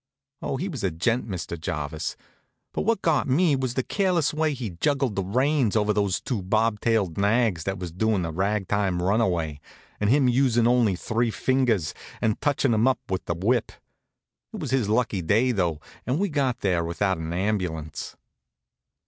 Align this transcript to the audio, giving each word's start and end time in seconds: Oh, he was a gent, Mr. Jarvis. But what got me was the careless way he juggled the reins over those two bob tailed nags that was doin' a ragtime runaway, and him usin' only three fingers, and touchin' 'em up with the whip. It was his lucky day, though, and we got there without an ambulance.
Oh, 0.41 0.57
he 0.57 0.67
was 0.67 0.83
a 0.83 0.89
gent, 0.89 1.27
Mr. 1.27 1.59
Jarvis. 1.61 2.15
But 2.73 2.81
what 2.85 3.03
got 3.03 3.27
me 3.27 3.55
was 3.55 3.75
the 3.75 3.83
careless 3.83 4.33
way 4.33 4.55
he 4.55 4.71
juggled 4.71 5.15
the 5.15 5.21
reins 5.23 5.75
over 5.75 5.93
those 5.93 6.19
two 6.19 6.41
bob 6.41 6.79
tailed 6.79 7.19
nags 7.19 7.65
that 7.65 7.77
was 7.77 7.91
doin' 7.91 8.25
a 8.25 8.31
ragtime 8.31 8.99
runaway, 8.99 9.59
and 9.99 10.09
him 10.09 10.27
usin' 10.27 10.65
only 10.67 10.95
three 10.95 11.29
fingers, 11.29 11.93
and 12.19 12.41
touchin' 12.41 12.73
'em 12.73 12.87
up 12.87 12.97
with 13.09 13.25
the 13.25 13.35
whip. 13.35 13.71
It 14.53 14.59
was 14.59 14.71
his 14.71 14.89
lucky 14.89 15.21
day, 15.21 15.51
though, 15.51 15.79
and 16.07 16.17
we 16.17 16.29
got 16.29 16.61
there 16.61 16.83
without 16.83 17.19
an 17.19 17.31
ambulance. 17.31 18.15